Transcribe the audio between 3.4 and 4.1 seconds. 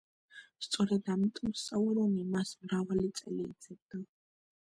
ეძებდა.